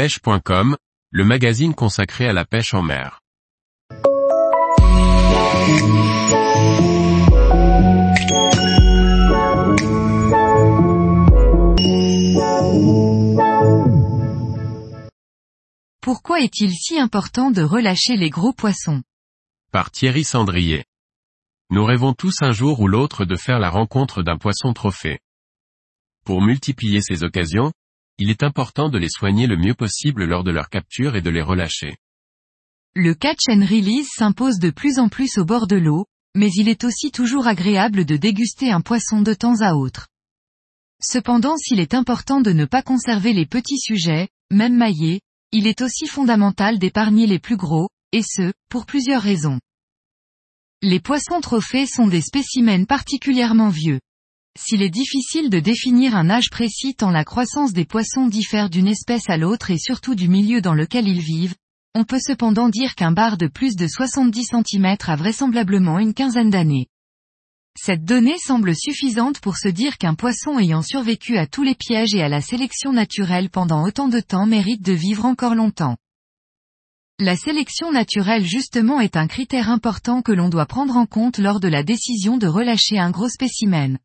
[0.00, 0.78] pêche.com,
[1.10, 3.20] le magazine consacré à la pêche en mer.
[16.00, 19.02] Pourquoi est-il si important de relâcher les gros poissons?
[19.70, 20.86] Par Thierry Sandrier.
[21.68, 25.18] Nous rêvons tous un jour ou l'autre de faire la rencontre d'un poisson trophée.
[26.24, 27.70] Pour multiplier ces occasions,
[28.20, 31.30] il est important de les soigner le mieux possible lors de leur capture et de
[31.30, 31.96] les relâcher.
[32.94, 36.04] Le catch and release s'impose de plus en plus au bord de l'eau,
[36.36, 40.08] mais il est aussi toujours agréable de déguster un poisson de temps à autre.
[41.02, 45.80] Cependant s'il est important de ne pas conserver les petits sujets, même maillés, il est
[45.80, 49.60] aussi fondamental d'épargner les plus gros, et ce, pour plusieurs raisons.
[50.82, 54.00] Les poissons trophées sont des spécimens particulièrement vieux.
[54.58, 58.88] S'il est difficile de définir un âge précis tant la croissance des poissons diffère d'une
[58.88, 61.54] espèce à l'autre et surtout du milieu dans lequel ils vivent,
[61.94, 66.50] on peut cependant dire qu'un bar de plus de 70 cm a vraisemblablement une quinzaine
[66.50, 66.88] d'années.
[67.78, 72.14] Cette donnée semble suffisante pour se dire qu'un poisson ayant survécu à tous les pièges
[72.14, 75.96] et à la sélection naturelle pendant autant de temps mérite de vivre encore longtemps.
[77.20, 81.60] La sélection naturelle justement est un critère important que l'on doit prendre en compte lors
[81.60, 83.98] de la décision de relâcher un gros spécimen.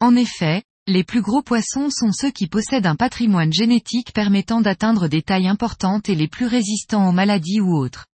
[0.00, 5.08] En effet, les plus gros poissons sont ceux qui possèdent un patrimoine génétique permettant d'atteindre
[5.08, 8.06] des tailles importantes et les plus résistants aux maladies ou autres.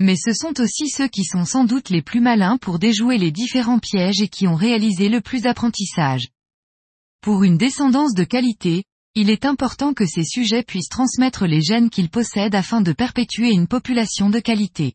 [0.00, 3.30] Mais ce sont aussi ceux qui sont sans doute les plus malins pour déjouer les
[3.30, 6.28] différents pièges et qui ont réalisé le plus d'apprentissage.
[7.20, 11.90] Pour une descendance de qualité, il est important que ces sujets puissent transmettre les gènes
[11.90, 14.94] qu'ils possèdent afin de perpétuer une population de qualité.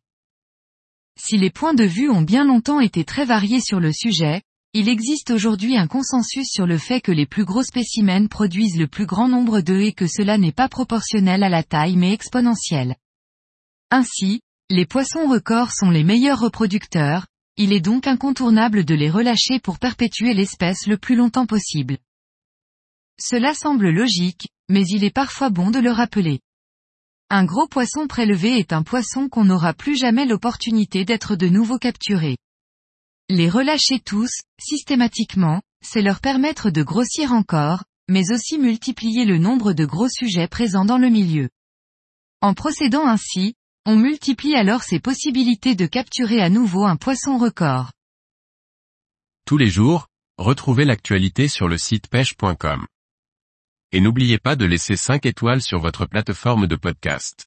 [1.20, 4.42] Si les points de vue ont bien longtemps été très variés sur le sujet,
[4.76, 8.88] il existe aujourd'hui un consensus sur le fait que les plus gros spécimens produisent le
[8.88, 12.96] plus grand nombre d'œufs et que cela n'est pas proportionnel à la taille mais exponentiel.
[13.92, 19.60] Ainsi, les poissons records sont les meilleurs reproducteurs, il est donc incontournable de les relâcher
[19.60, 22.00] pour perpétuer l'espèce le plus longtemps possible.
[23.20, 26.40] Cela semble logique, mais il est parfois bon de le rappeler.
[27.30, 31.78] Un gros poisson prélevé est un poisson qu'on n'aura plus jamais l'opportunité d'être de nouveau
[31.78, 32.38] capturé.
[33.30, 39.74] Les relâcher tous, systématiquement, c'est leur permettre de grossir encore, mais aussi multiplier le nombre
[39.74, 41.50] de gros sujets présents dans le milieu.
[42.42, 47.92] En procédant ainsi, on multiplie alors ses possibilités de capturer à nouveau un poisson record.
[49.46, 50.08] Tous les jours,
[50.38, 52.86] retrouvez l'actualité sur le site pêche.com.
[53.94, 57.46] Et n'oubliez pas de laisser 5 étoiles sur votre plateforme de podcast.